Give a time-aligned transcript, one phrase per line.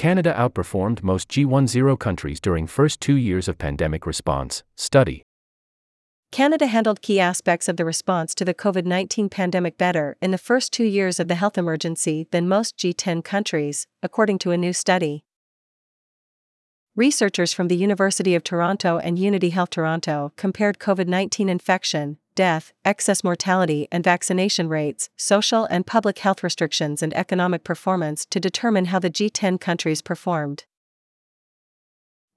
[0.00, 4.62] Canada outperformed most G10 countries during first 2 years of pandemic response.
[4.74, 5.24] Study.
[6.32, 10.38] Canada handled key aspects of the response to the COVID 19 pandemic better in the
[10.38, 14.72] first two years of the health emergency than most G10 countries, according to a new
[14.72, 15.22] study.
[16.96, 22.72] Researchers from the University of Toronto and Unity Health Toronto compared COVID 19 infection, death,
[22.86, 28.86] excess mortality, and vaccination rates, social and public health restrictions, and economic performance to determine
[28.86, 30.64] how the G10 countries performed.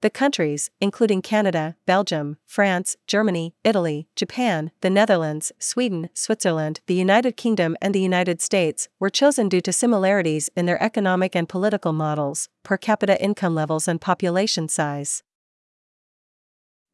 [0.02, 7.38] The countries, including Canada, Belgium, France, Germany, Italy, Japan, the Netherlands, Sweden, Switzerland, the United
[7.38, 11.94] Kingdom, and the United States, were chosen due to similarities in their economic and political
[11.94, 15.22] models, per capita income levels, and population size.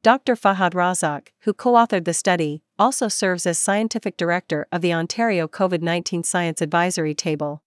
[0.02, 0.34] Dr.
[0.34, 5.46] Fahad Razak, who co authored the study, also serves as scientific director of the Ontario
[5.46, 7.62] COVID 19 Science Advisory Table.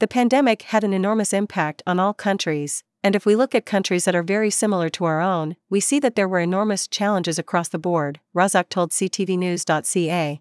[0.00, 4.06] The pandemic had an enormous impact on all countries, and if we look at countries
[4.06, 7.68] that are very similar to our own, we see that there were enormous challenges across
[7.68, 10.40] the board, Razak told CTVnews.ca.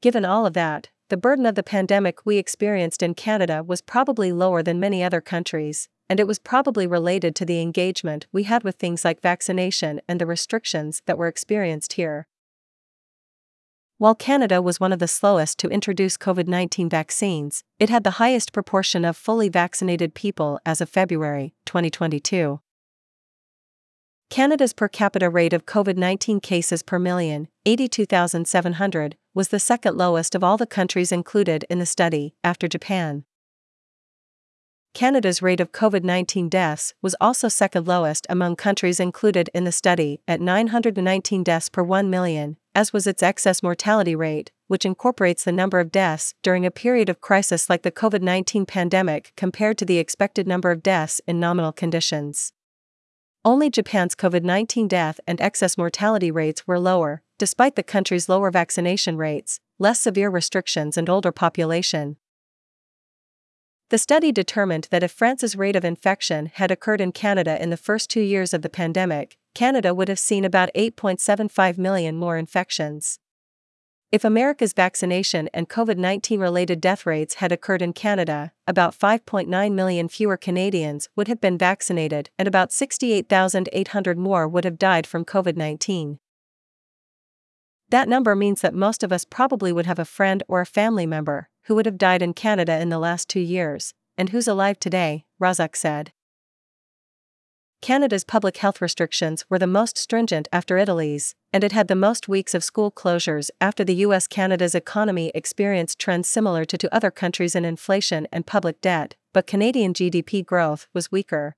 [0.00, 4.30] Given all of that, the burden of the pandemic we experienced in Canada was probably
[4.30, 8.62] lower than many other countries, and it was probably related to the engagement we had
[8.62, 12.26] with things like vaccination and the restrictions that were experienced here.
[13.98, 18.18] While Canada was one of the slowest to introduce COVID 19 vaccines, it had the
[18.22, 22.60] highest proportion of fully vaccinated people as of February 2022.
[24.30, 30.34] Canada's per capita rate of COVID 19 cases per million, 82,700, was the second lowest
[30.34, 33.24] of all the countries included in the study, after Japan.
[34.94, 39.72] Canada's rate of COVID 19 deaths was also second lowest among countries included in the
[39.72, 45.42] study at 919 deaths per 1 million, as was its excess mortality rate, which incorporates
[45.42, 49.78] the number of deaths during a period of crisis like the COVID 19 pandemic compared
[49.78, 52.52] to the expected number of deaths in nominal conditions.
[53.44, 58.52] Only Japan's COVID 19 death and excess mortality rates were lower, despite the country's lower
[58.52, 62.16] vaccination rates, less severe restrictions, and older population.
[63.94, 67.76] The study determined that if France's rate of infection had occurred in Canada in the
[67.76, 73.20] first two years of the pandemic, Canada would have seen about 8.75 million more infections.
[74.10, 79.72] If America's vaccination and COVID 19 related death rates had occurred in Canada, about 5.9
[79.72, 85.24] million fewer Canadians would have been vaccinated and about 68,800 more would have died from
[85.24, 86.18] COVID 19.
[87.90, 91.06] That number means that most of us probably would have a friend or a family
[91.06, 94.78] member who would have died in Canada in the last two years, and who's alive
[94.78, 96.12] today, Razak said.
[97.84, 102.28] Canada's public health restrictions were the most stringent after Italy's, and it had the most
[102.28, 107.10] weeks of school closures after the US Canada's economy experienced trends similar to, to other
[107.10, 111.56] countries in inflation and public debt, but Canadian GDP growth was weaker.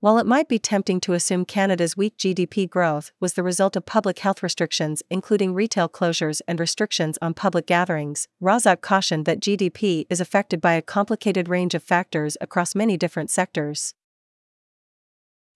[0.00, 3.84] While it might be tempting to assume Canada's weak GDP growth was the result of
[3.84, 10.06] public health restrictions, including retail closures and restrictions on public gatherings, Razak cautioned that GDP
[10.08, 13.94] is affected by a complicated range of factors across many different sectors.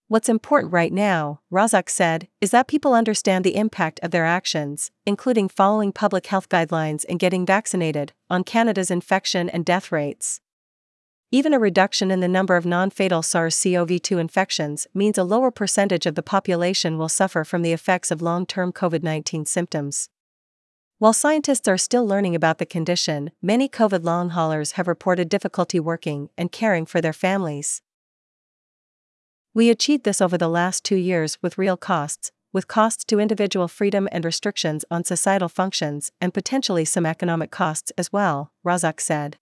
[0.09, 4.91] What's important right now, Razak said, is that people understand the impact of their actions,
[5.05, 10.41] including following public health guidelines and getting vaccinated, on Canada's infection and death rates.
[11.33, 15.23] Even a reduction in the number of non fatal SARS CoV 2 infections means a
[15.23, 19.47] lower percentage of the population will suffer from the effects of long term COVID 19
[19.47, 20.09] symptoms.
[20.99, 25.79] While scientists are still learning about the condition, many COVID long haulers have reported difficulty
[25.79, 27.81] working and caring for their families.
[29.55, 33.67] We achieved this over the last two years with real costs, with costs to individual
[33.67, 39.39] freedom and restrictions on societal functions, and potentially some economic costs as well, Razak said.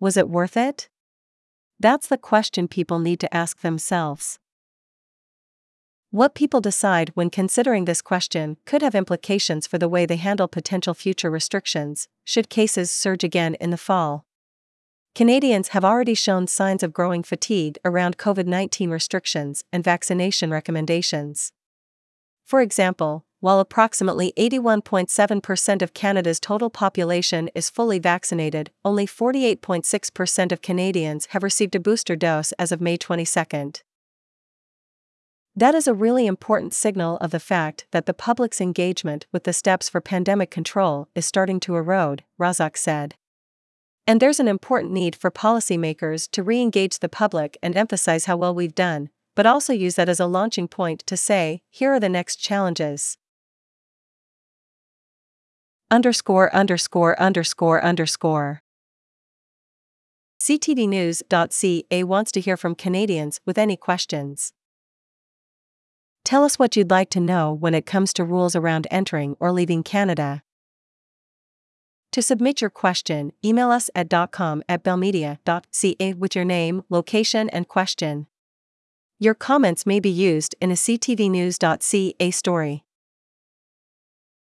[0.00, 0.88] Was it worth it?
[1.80, 4.38] That's the question people need to ask themselves.
[6.10, 10.46] What people decide when considering this question could have implications for the way they handle
[10.46, 14.24] potential future restrictions, should cases surge again in the fall.
[15.16, 21.52] Canadians have already shown signs of growing fatigue around COVID 19 restrictions and vaccination recommendations.
[22.44, 30.62] For example, while approximately 81.7% of Canada's total population is fully vaccinated, only 48.6% of
[30.62, 33.82] Canadians have received a booster dose as of May 22.
[35.54, 39.52] That is a really important signal of the fact that the public's engagement with the
[39.52, 43.14] steps for pandemic control is starting to erode, Razak said.
[44.06, 48.38] And there's an important need for policymakers to re engage the public and emphasize how
[48.38, 52.00] well we've done, but also use that as a launching point to say, here are
[52.00, 53.18] the next challenges.
[55.90, 58.60] Underscore, underscore, underscore, underscore.
[60.40, 64.52] CTVnews.ca wants to hear from Canadians with any questions.
[66.24, 69.52] Tell us what you'd like to know when it comes to rules around entering or
[69.52, 70.42] leaving Canada.
[72.12, 77.66] To submit your question, email us at .com at bellmedia.ca with your name, location and
[77.66, 78.26] question.
[79.18, 82.83] Your comments may be used in a CTVnews.ca story.